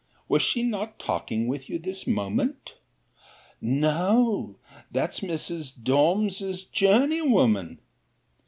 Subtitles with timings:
[0.27, 2.77] Was she not talking with you this moment?
[3.61, 4.57] 'No,
[4.89, 5.79] that's Mrs.
[5.79, 7.77] Dolins's journey woman.